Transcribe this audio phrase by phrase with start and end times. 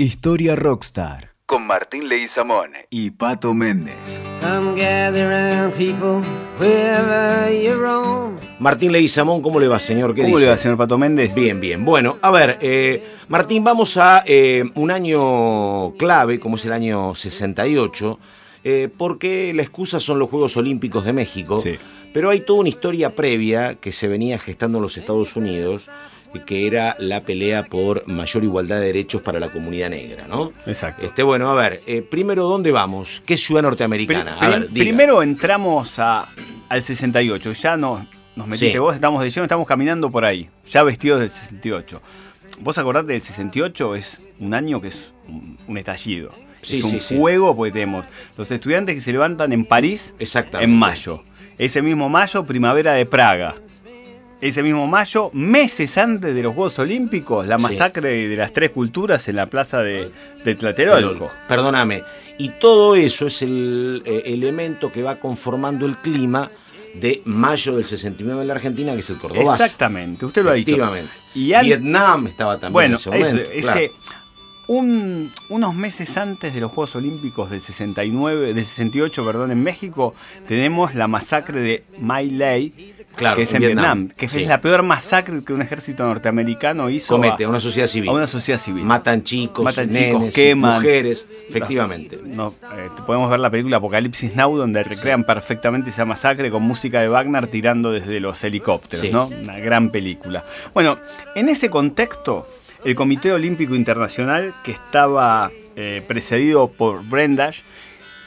[0.00, 4.22] Historia Rockstar con Martín Leguizamón y Pato Méndez.
[8.60, 10.14] Martín Leguizamón, ¿cómo le va, señor?
[10.14, 10.40] ¿Cómo dice?
[10.40, 11.34] le va, señor Pato Méndez?
[11.34, 11.84] Bien, bien.
[11.84, 17.16] Bueno, a ver, eh, Martín, vamos a eh, un año clave, como es el año
[17.16, 18.20] 68,
[18.62, 21.76] eh, porque la excusa son los Juegos Olímpicos de México, Sí.
[22.18, 25.88] Pero hay toda una historia previa que se venía gestando en los Estados Unidos,
[26.34, 30.52] y que era la pelea por mayor igualdad de derechos para la comunidad negra, ¿no?
[30.66, 31.06] Exacto.
[31.06, 33.22] Este, bueno, a ver, eh, primero, ¿dónde vamos?
[33.24, 34.34] ¿Qué ciudad norteamericana?
[34.34, 34.84] A pri- ver, diga.
[34.84, 36.28] primero entramos a,
[36.68, 37.52] al 68.
[37.52, 38.78] Ya no, nos metiste Sí.
[38.78, 40.50] vos, estamos de lleno, estamos caminando por ahí.
[40.66, 42.02] Ya vestidos del 68.
[42.60, 43.94] ¿Vos acordate del 68?
[43.94, 45.12] Es un año que es
[45.68, 46.32] un, estallido.
[46.62, 48.04] Sí, es un sí, fuego porque tenemos
[48.36, 50.70] los estudiantes que se levantan en París Exactamente.
[50.72, 51.22] en mayo.
[51.58, 53.54] Ese mismo mayo, primavera de Praga.
[54.40, 57.62] Ese mismo mayo, meses antes de los Juegos Olímpicos, la Sí.
[57.62, 60.10] masacre de las tres culturas en la plaza de,
[60.44, 61.28] de Tlatelolco.
[61.48, 62.04] Perdóname.
[62.38, 66.52] Y todo eso es el eh, elemento que va conformando el clima
[66.94, 69.52] de mayo del 69 en la Argentina, que es el Cordobazo.
[69.64, 70.76] Exactamente, usted lo ha dicho.
[71.34, 73.50] Y Vietnam estaba también Bueno, en ese momento.
[73.60, 73.78] claro.
[73.80, 73.92] ese,
[74.68, 80.14] un- unos meses antes de los Juegos Olímpicos del 69, del 68, perdón, en México,
[80.46, 84.42] tenemos la masacre de My Lai, Claro, que es en Vietnam, Vietnam, que sí.
[84.42, 88.10] es la peor masacre que un ejército norteamericano hizo Comete a, a una sociedad civil.
[88.10, 88.84] a una sociedad civil.
[88.84, 90.74] Matan chicos, Matan nenes, chicos, queman.
[90.76, 91.26] mujeres.
[91.48, 92.20] Efectivamente.
[92.24, 97.00] No, eh, podemos ver la película Apocalipsis Now donde recrean perfectamente esa masacre con música
[97.00, 99.10] de Wagner tirando desde los helicópteros, Sí.
[99.10, 99.26] ¿no?
[99.28, 100.44] Una gran película.
[100.72, 100.98] Bueno,
[101.34, 102.46] en ese contexto,
[102.84, 107.60] el Comité Olímpico Internacional, que estaba eh, precedido por Brendash,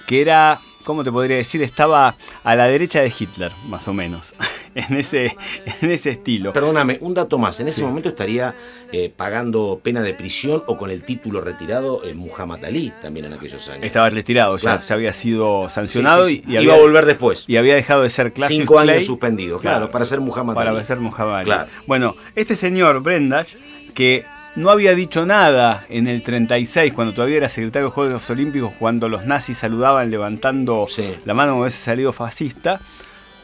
[0.07, 1.61] que era, ¿cómo te podría decir?
[1.61, 4.35] Estaba a la derecha de Hitler, más o menos,
[4.75, 5.37] en ese,
[5.81, 6.51] en ese estilo.
[6.53, 7.59] Perdóname, un dato más.
[7.61, 7.83] En ese Sí.
[7.83, 8.53] momento estaría
[8.91, 13.33] eh, pagando pena de prisión o con el título retirado eh, Muhammad Ali también en
[13.33, 13.85] aquellos años.
[13.85, 14.81] Estaba retirado, ya, Claro.
[14.85, 16.43] ya había sido sancionado sí, sí.
[16.47, 17.45] Y, y Iba había, a volver después.
[17.47, 19.03] y había dejado de ser Classic Cinco años Clay.
[19.05, 20.83] suspendido, claro, para ser Muhammad para Ali.
[20.83, 21.45] ser Muhammad Ali.
[21.45, 21.69] Claro.
[21.87, 23.55] Bueno, este señor Brendash,
[23.93, 24.25] que
[24.55, 29.07] no había dicho nada en el 36, cuando todavía era secretario de Juegos Olímpicos, cuando
[29.09, 31.15] los nazis saludaban levantando Sí.
[31.25, 32.81] la mano como hubiese salido fascista,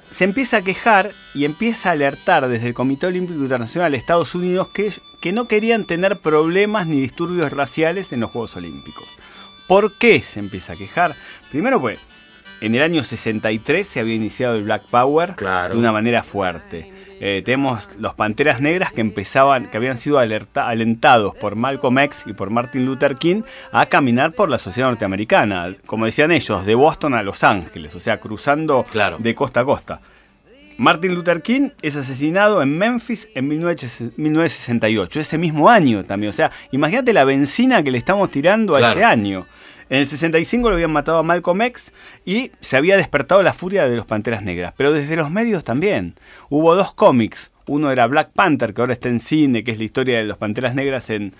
[0.09, 4.35] se empieza a quejar y empieza a alertar desde el Comité Olímpico Internacional de Estados
[4.35, 9.07] Unidos que, que no querían tener problemas ni disturbios raciales en los Juegos Olímpicos.
[9.67, 11.16] ¿Por qué se empieza a quejar?
[11.51, 12.00] Primero pues,
[12.62, 15.73] en el año 63 se había iniciado el Black Power Claro.
[15.73, 16.91] de una manera fuerte.
[17.19, 22.23] Eh, tenemos los Panteras Negras que empezaban, que habían sido alerta- alentados por Malcolm X
[22.28, 23.41] y por Martin Luther King
[23.72, 28.00] a caminar por la sociedad norteamericana, como decían ellos, de Boston a Los Ángeles, o
[28.00, 29.17] sea, cruzando Claro.
[29.19, 30.00] de costa a costa.
[30.78, 36.29] Martin Luther King es asesinado en Memphis en 1968, ese mismo año también.
[36.29, 39.47] O sea, imagínate la benzina que le estamos tirando a ese año.
[39.89, 41.93] En el 65 lo habían matado a Malcolm X
[42.25, 44.73] y se había despertado la furia de los Panteras Negras.
[44.75, 46.15] Pero desde los medios también.
[46.49, 47.51] Hubo dos cómics.
[47.67, 50.37] Uno era Black Panther, que ahora está en cine, que es la historia de los
[50.37, 51.33] Panteras Negras en,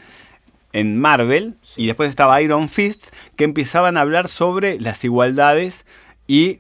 [0.74, 1.56] en Marvel.
[1.76, 5.86] Y después estaba Iron Fist, que empezaban a hablar sobre las igualdades
[6.26, 6.60] y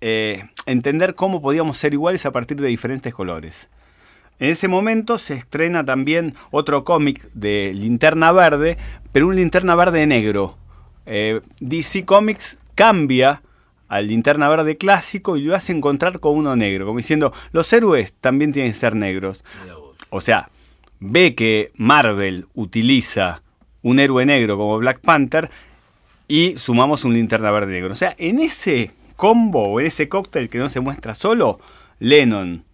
[0.00, 3.68] eh, entender cómo podíamos ser iguales a partir de diferentes colores.
[4.38, 8.78] En ese momento se estrena también otro cómic de Linterna Verde,
[9.12, 10.58] pero un Linterna Verde negro.
[11.06, 13.42] Eh, DC Comics cambia
[13.88, 18.14] al Linterna Verde clásico y lo hace encontrar con uno negro, como diciendo, los héroes
[18.14, 19.44] también tienen que ser negros.
[20.10, 20.50] O sea,
[21.00, 23.42] ve que Marvel utiliza
[23.82, 25.50] un héroe negro como Black Panther
[26.28, 27.92] y sumamos un linterna verde negro.
[27.92, 31.60] O sea, en ese combo o en ese cóctel que no se muestra solo,
[31.98, 32.64] Lennon,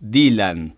[0.00, 0.74] Dylan,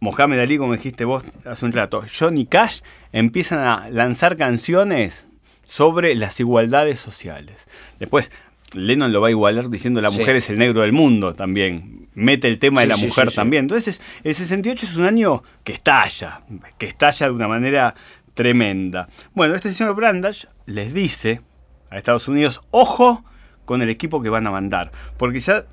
[0.00, 2.80] Mohamed Ali, como dijiste vos hace un rato, Johnny Cash
[3.12, 5.26] empiezan a lanzar canciones
[5.64, 7.66] sobre las igualdades sociales.
[7.98, 8.30] Después,
[8.74, 10.18] Lennon lo va a igualar diciendo la Sí.
[10.20, 12.08] mujer es el negro del mundo también.
[12.14, 13.64] Mete el tema Sí, de la sí, mujer también.
[13.64, 16.42] Entonces, el 68 es un año que estalla,
[16.78, 17.94] que estalla de una manera
[18.34, 19.08] tremenda.
[19.34, 21.42] Bueno, este señor Brandash les dice
[21.90, 23.24] a Estados Unidos, ojo
[23.66, 25.64] con el equipo que van a mandar, porque ya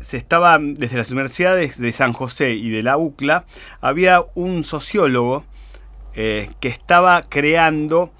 [0.00, 3.44] se estaba, desde las universidades de San José y de la UCLA,
[3.80, 5.44] había un sociólogo
[6.14, 8.12] eh, que estaba creando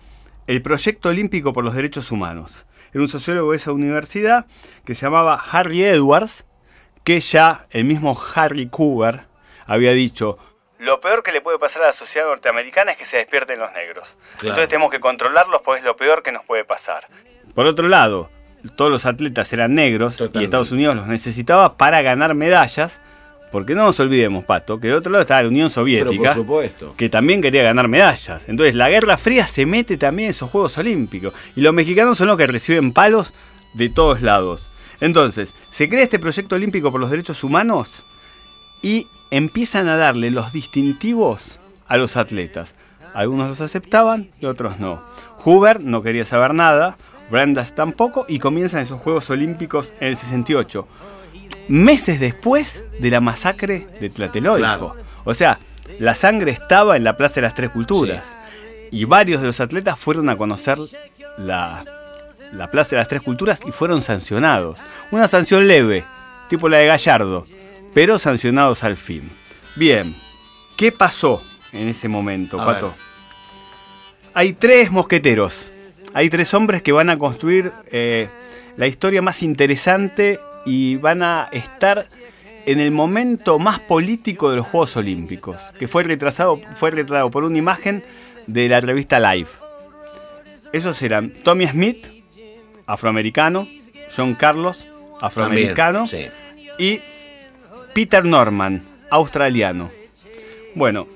[0.47, 2.67] el proyecto olímpico por los derechos humanos.
[2.93, 4.47] Era un sociólogo de esa universidad
[4.85, 6.45] que se llamaba Harry Edwards,
[7.05, 9.29] que ya el mismo Harry Cougar
[9.67, 10.39] había dicho,
[10.79, 13.73] lo peor que le puede pasar a la sociedad norteamericana es que se despierten los
[13.73, 14.19] negros.
[14.33, 14.49] Claro.
[14.49, 17.07] Entonces tenemos que controlarlos porque es lo peor que nos puede pasar.
[17.55, 18.31] Por otro lado,
[18.77, 20.45] todos los atletas eran negros y.
[20.45, 23.01] Estados Unidos los necesitaba para ganar medallas
[23.53, 26.35] Porque no nos olvidemos, Pato, que de otro lado estaba la Unión Soviética, Pero por
[26.35, 26.95] supuesto.
[26.97, 28.49] que también quería ganar medallas.
[28.49, 31.33] Entonces la Guerra Fría se mete también en esos Juegos Olímpicos.
[31.55, 33.35] Y los mexicanos son los que reciben palos
[33.75, 34.71] de todos lados.
[35.01, 38.05] Entonces, se crea este proyecto olímpico por los derechos humanos
[38.83, 42.75] y empiezan a darle los distintivos a los atletas.
[43.15, 45.03] Algunos los aceptaban y otros no.
[45.45, 46.97] Hoover no quería saber nada,
[47.31, 50.87] Brandas tampoco, y comienzan esos Juegos Olímpicos en el 68.
[51.69, 54.59] Meses después de la masacre de Tlatelolco.
[54.59, 54.97] Claro.
[55.25, 55.59] O sea,
[55.99, 58.37] la sangre estaba en la Plaza de las Tres Culturas.
[58.93, 60.79] Y varios de los atletas fueron a conocer
[61.39, 61.85] la,
[62.53, 64.79] la Plaza de las Tres Culturas y fueron sancionados.
[65.11, 66.05] Una sanción leve,
[66.49, 67.47] tipo la de Gallardo,
[67.95, 69.31] pero sancionados al fin.
[69.75, 70.15] Bien,
[70.77, 71.43] ¿qué pasó
[71.73, 72.89] en ese momento, A Pato?
[72.89, 72.97] ver.
[74.35, 75.73] Hay tres mosqueteros.
[76.15, 78.31] Hay tres hombres que van a construir eh,
[78.77, 82.09] la historia más interesante y van a estar
[82.67, 87.45] en el momento más político de los Juegos Olímpicos, que fue retrasado, fue retratado por
[87.45, 88.03] una imagen
[88.47, 89.61] de la revista Life.
[90.73, 92.09] Esos eran Tommy Smith,
[92.87, 93.69] afroamericano,
[94.15, 94.89] John Carlos,
[95.21, 96.69] afroamericano, También, sí.
[96.79, 97.01] y
[97.95, 99.91] Peter Norman, australiano.
[100.75, 101.07] Bueno,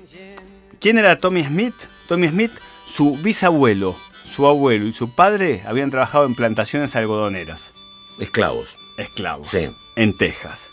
[0.79, 1.75] ¿quién era Tommy Smith?
[2.07, 2.51] Tommy Smith,
[2.85, 7.73] su bisabuelo, su abuelo y su padre habían trabajado en plantaciones algodoneras,
[8.19, 8.80] Esclavos.
[9.01, 9.69] Esclavos, Sí.
[9.95, 10.69] en Texas.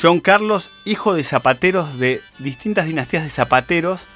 [0.00, 4.06] John Carlos, hijo de zapateros de distintas dinastías de zapateros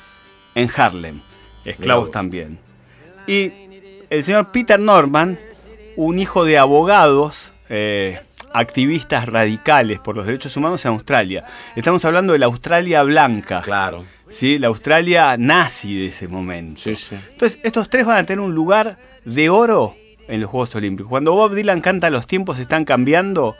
[0.54, 1.20] en Harlem,
[1.64, 2.12] esclavos vos.
[2.12, 2.58] también.
[3.26, 3.52] Y
[4.10, 5.38] el señor Peter Norman,
[5.96, 8.18] un hijo de abogados, eh,
[8.52, 11.44] activistas radicales por los derechos humanos en Australia.
[11.76, 14.04] Estamos hablando de la Australia blanca, Claro.
[14.28, 14.58] ¿sí?
[14.58, 16.80] la Australia nazi de ese momento.
[16.80, 17.14] Sí, sí.
[17.32, 19.94] Entonces, estos tres van a tener un lugar de oro
[20.28, 21.10] en los Juegos Olímpicos.
[21.10, 23.56] Cuando Bob Dylan canta Los tiempos están cambiando,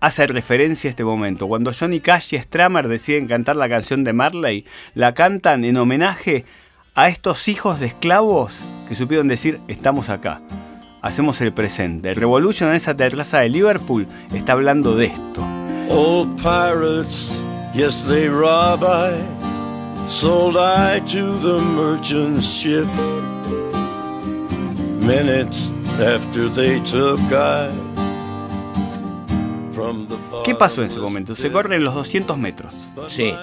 [0.00, 1.46] hace referencia a este momento.
[1.46, 6.44] Cuando Johnny Cash y Stramer deciden cantar la canción de Marley, la cantan en homenaje
[6.94, 8.56] a estos hijos de esclavos
[8.88, 10.42] que supieron decir, estamos acá.
[11.00, 12.10] Hacemos el presente.
[12.10, 15.46] El Revolution en esa terraza de Liverpool está hablando de esto.
[15.88, 17.36] Old pirates,
[17.74, 19.12] yes, they rob I.
[20.08, 22.86] Sold I to the merchant ship.
[25.00, 27.70] Minutes after they took I.
[29.72, 31.34] From the ¿Qué pasó en ese momento?
[31.34, 32.74] Se corren los 200 metros.
[33.08, 33.34] Sí.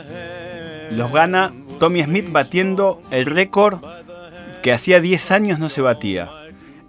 [0.92, 3.80] Los gana Tommy Smith batiendo el récord
[4.62, 6.30] que hacía 10 años no se batía.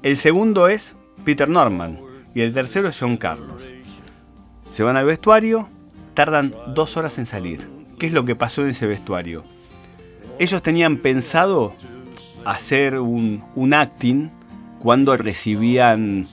[0.03, 1.99] El segundo es Peter Norman
[2.35, 3.67] y el tercero es John Carlos.
[4.69, 5.69] Se van al vestuario,
[6.15, 7.69] tardan dos horas en salir.
[7.99, 9.45] ¿Qué es lo que pasó en ese vestuario?
[10.39, 11.75] Ellos tenían pensado
[12.45, 14.31] hacer un, un acting
[14.81, 16.27] cuando recibían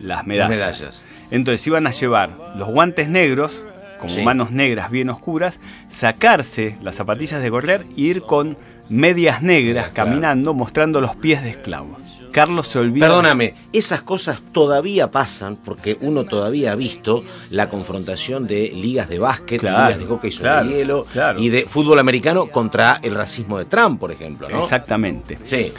[0.00, 0.50] las medallas.
[0.80, 1.02] medallas.
[1.30, 3.52] Entonces iban a llevar los guantes negros,
[3.98, 4.22] como Sí.
[4.22, 8.56] manos negras bien oscuras, sacarse las zapatillas de correr y ir con
[8.88, 11.98] medias negras caminando mostrando los pies de esclavo.
[12.32, 13.06] Carlos se olvida.
[13.06, 19.18] Perdóname, esas cosas todavía pasan porque uno todavía ha visto la confrontación de ligas de
[19.18, 21.40] básquet, Claro, ligas de hockey sobre claro, hielo claro.
[21.40, 24.60] y de fútbol americano contra el racismo de Trump, por ejemplo, ¿no?
[24.62, 25.38] Exactamente.
[25.44, 25.72] Sí,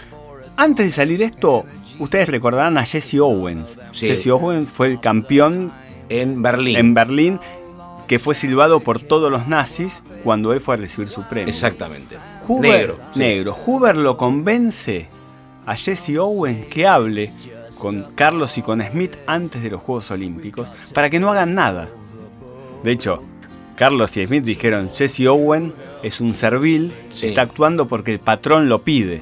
[0.57, 1.65] Antes de salir esto,
[1.99, 3.77] ustedes recordarán a Jesse Owens.
[3.91, 4.07] Sí.
[4.07, 5.71] Jesse Owens fue el campeón
[6.09, 6.77] en Berlín.
[6.77, 7.39] en Berlín
[8.07, 11.49] que fue silbado por todos los nazis cuando él fue a recibir su premio.
[11.49, 12.17] Exactamente.
[12.47, 12.97] Negro.
[13.13, 13.19] sí.
[13.19, 13.53] negro.
[13.53, 15.07] Hoover lo convence
[15.67, 17.31] a Jesse Owens que hable
[17.77, 21.89] con Carlos y con Smith antes de los Juegos Olímpicos para que no hagan nada.
[22.83, 23.21] De hecho,
[23.75, 27.27] Carlos y Smith dijeron, Jesse Owens es un servil, Sí.
[27.27, 29.21] está actuando porque el patrón lo pide.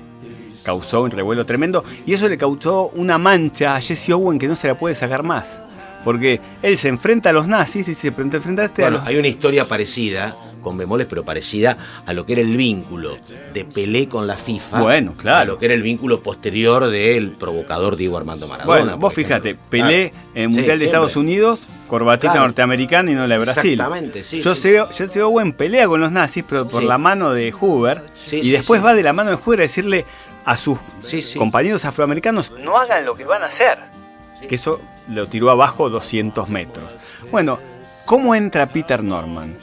[0.67, 4.55] Causó un revuelo tremendo y eso le causó una mancha a Jesse Owens que no
[4.57, 5.61] se la puede sacar más.
[6.03, 9.07] Porque él se enfrenta a los nazis y se enfrenta a este a Bueno, los
[9.07, 13.17] hay una historia parecida, con bemoles, pero parecida a lo que era el vínculo
[13.53, 14.81] de Pelé con la FIFA.
[14.81, 15.39] Bueno, claro.
[15.39, 18.81] A lo que era el vínculo posterior del provocador Diego Armando Maradona.
[18.81, 20.25] Bueno, vos fíjate, Pelé Claro.
[20.35, 20.85] en el Sí, Mundial de siempre.
[20.87, 22.47] Estados Unidos, corbatita Claro.
[22.47, 23.73] norteamericana y no la de Brasil.
[23.73, 24.73] Exactamente, sí, Yo sí,
[25.15, 28.03] yo Owen pelea con los nazis, pero por la mano de Hoover.
[28.31, 30.05] Y después va de la mano de Hoover a decirle
[30.47, 31.37] a sus Sí, sí.
[31.37, 33.77] compañeros afroamericanos, no hagan lo que van a hacer.
[34.47, 36.95] Que eso lo tiró abajo 200 metros.
[37.31, 37.59] Bueno,
[38.05, 39.57] ¿cómo entra Peter Norman?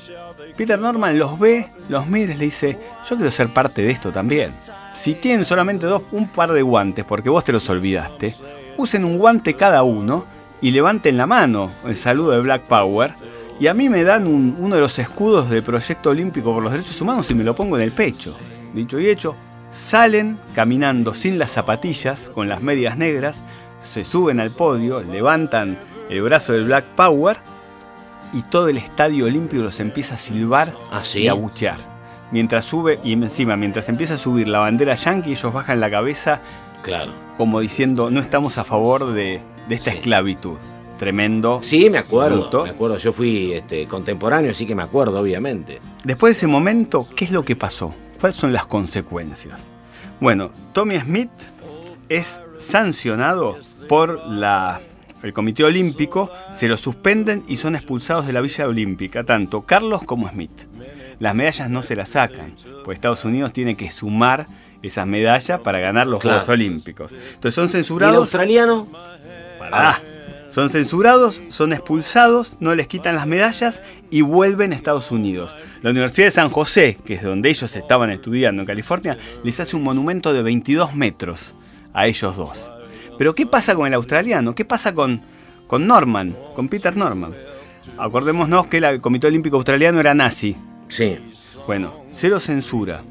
[0.57, 4.13] Peter Norman los ve, los mira y le dice, yo quiero ser parte de esto
[4.13, 4.53] también.
[4.95, 8.35] Si tienen solamente dos, un par de guantes, porque vos te los olvidaste,
[8.77, 10.27] usen un guante cada uno
[10.61, 13.13] y levanten la mano, el saludo de Black Power,
[13.59, 16.73] y a mí me dan un- uno de los escudos del Proyecto Olímpico por los
[16.73, 18.37] Derechos Humanos y me lo pongo en el pecho.
[18.73, 19.35] Dicho y hecho,
[19.75, 23.43] salen caminando sin las zapatillas, con las medias negras,
[23.81, 25.79] se suben al podio, levantan
[26.09, 27.37] el brazo del Black Power
[28.33, 31.23] y todo el estadio olímpico los empieza a silbar ¿Ah, sí?
[31.23, 31.79] y a buchear.
[32.31, 36.41] Mientras sube, y encima, mientras empieza a subir la bandera yankee, ellos bajan la cabeza
[36.83, 37.13] Claro.
[37.37, 39.99] como diciendo, no estamos a favor de, de esta Sí.
[39.99, 40.57] esclavitud.
[40.99, 41.59] Tremendo.
[41.63, 42.41] Sí, me acuerdo.
[42.43, 42.65] bruto.
[42.65, 42.99] Me acuerdo.
[42.99, 45.81] Yo fui este, contemporáneo, así que me acuerdo, obviamente.
[46.05, 47.93] Después de ese momento, ¿qué es lo que pasó?
[48.25, 49.69] ¿Cuáles son las consecuencias?
[50.19, 51.29] Bueno, Tommy Smith
[52.09, 54.81] es sancionado por la,
[55.23, 60.05] el Comité Olímpico, se lo suspenden y son expulsados de la Villa Olímpica, tanto Carlos
[60.05, 60.63] como Smith.
[61.19, 62.55] Las medallas no se las sacan,
[62.87, 64.47] pues Estados Unidos tiene que sumar
[64.81, 66.39] esas medallas para ganar los Claro.
[66.39, 67.13] Juegos Olímpicos.
[67.13, 68.17] Entonces son ¿Y el censurados.
[68.17, 68.89] australiano?
[69.59, 70.01] Pará.
[70.55, 75.53] Son censurados, son expulsados, no les quitan las medallas y vuelven a Estados Unidos.
[75.83, 79.75] La Universidad de San José, que es donde ellos estaban estudiando en California, les hace
[79.75, 81.57] un monumento de 22 metros
[81.93, 82.71] a ellos dos.
[83.19, 84.55] Pero ¿qué pasa con el australiano?
[84.55, 85.23] ¿Qué pasa con,
[85.67, 87.35] con Norman, con Peter Norman?
[87.99, 90.55] Acordémonos que el Comité Olímpico Australiano era nazi.
[90.87, 91.19] Sí.
[91.67, 93.03] Bueno, cero censura.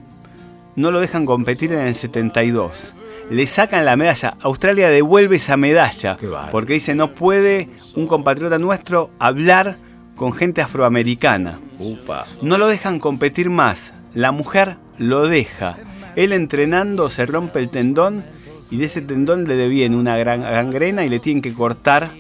[0.78, 2.96] No lo dejan competir en el 72.
[3.30, 4.38] Le sacan la medalla.
[4.42, 6.18] Australia devuelve esa medalla.
[6.52, 9.78] Porque dice, no puede un compatriota nuestro hablar
[10.16, 11.60] con gente afroamericana.
[11.80, 12.26] Upa.
[12.42, 13.94] No lo dejan competir más.
[14.14, 15.78] La mujer lo deja.
[16.16, 18.24] Él entrenando se rompe el tendón
[18.70, 22.12] y de ese tendón le deviene una gran gangrena y le tienen que cortar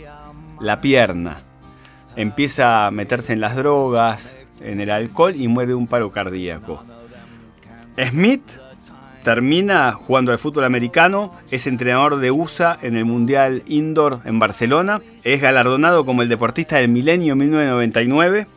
[0.59, 1.41] la pierna.
[2.15, 6.83] Empieza a meterse en las drogas, en el alcohol y muere de un paro cardíaco.
[7.97, 8.43] Smith
[9.23, 15.01] termina jugando al fútbol americano, es entrenador de USA en el Mundial Indoor en Barcelona,
[15.23, 18.47] es galardonado como el deportista del milenio en 1999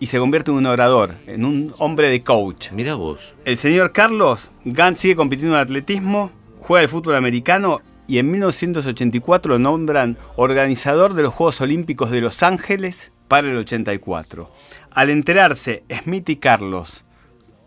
[0.00, 2.72] y se convierte en un orador, en un hombre de coach.
[2.72, 3.34] Mira vos.
[3.44, 9.52] El señor Carlos Gant sigue compitiendo en atletismo, juega al fútbol americano y en 1984
[9.52, 14.50] lo nombran organizador de los Juegos Olímpicos de Los Ángeles para el 84.
[14.90, 17.04] Al enterarse Smith y Carlos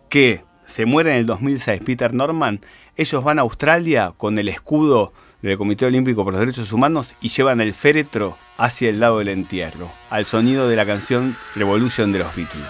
[0.10, 2.60] que se muere en el 2006 Peter Norman,
[2.96, 7.30] ellos van a Australia con el escudo del Comité Olímpico por los Derechos Humanos y
[7.30, 12.20] llevan el féretro hacia el lado del entierro, al sonido de la canción Revolution de
[12.20, 12.66] los Beatles.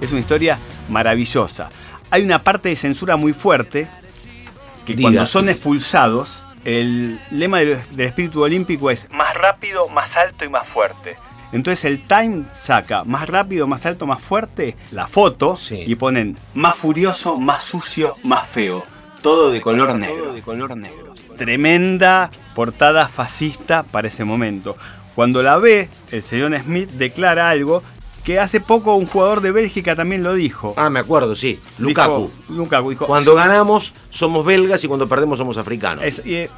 [0.00, 0.58] Es una historia
[0.88, 1.68] maravillosa.
[2.10, 3.88] Hay una parte de censura muy fuerte
[4.84, 5.08] que Diga.
[5.08, 10.48] cuando son expulsados, el lema del, del espíritu olímpico es más rápido, más alto y
[10.48, 11.16] más fuerte.
[11.52, 15.84] Entonces el Time saca más rápido, más alto, más fuerte la foto Sí.
[15.86, 18.82] y ponen más furioso, más sucio, más feo.
[19.22, 20.32] Todo de color negro.
[20.32, 21.14] de color negro.
[21.36, 24.76] Tremenda portada fascista para ese momento.
[25.14, 27.82] Cuando la ve, el señor Smith declara algo
[28.26, 30.74] que hace poco un jugador de Bélgica también lo dijo.
[30.76, 31.60] Ah, me acuerdo, sí.
[31.78, 32.28] Lukaku.
[32.48, 36.04] Dijo- Lukaku dijo, Cuando ganamos somos belgas y cuando perdemos somos africanos.
[36.04, 36.50] Es- y, eh,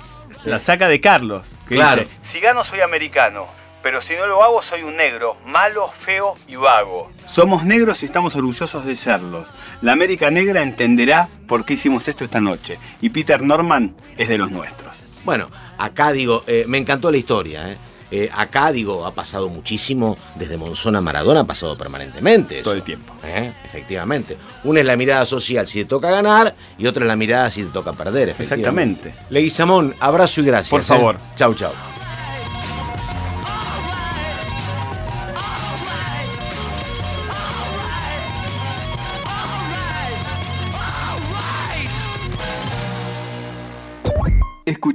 [0.47, 2.03] La saca de Carlos, que Claro.
[2.03, 3.47] dice, si gano soy americano,
[3.83, 7.11] pero si no lo hago soy un negro, malo, feo y vago.
[7.27, 9.49] Somos negros y estamos orgullosos de serlos.
[9.83, 12.79] La América Negra entenderá por qué hicimos esto esta noche.
[13.03, 14.97] Y Peter Norman es de los nuestros.
[15.25, 17.71] Bueno, acá digo, eh, me encantó la historia.
[17.73, 17.77] ¿eh?
[18.11, 22.57] Eh, acá digo, ha pasado muchísimo, desde Monzón a Maradona ha pasado permanentemente.
[22.57, 22.65] eso.
[22.65, 23.13] Todo el tiempo.
[23.25, 23.53] ¿Eh?
[23.65, 24.37] Efectivamente.
[24.65, 27.65] Una es la mirada social si te toca ganar y otra es la mirada si
[27.65, 28.31] te toca perder.
[28.31, 29.09] efectivamente.
[29.09, 29.15] Exactamente.
[29.31, 30.71] Leguizamón, abrazo y gracias.
[30.71, 30.85] Por ¿eh?
[30.85, 31.19] favor.
[31.37, 31.73] Chau, chau.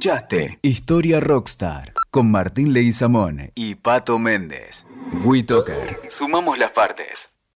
[0.04, 4.86] Escuchaste Historia Rockstar con Martín Leguizamón y Pato Méndez.
[5.24, 6.02] WeToker.
[6.10, 7.33] Sumamos las partes.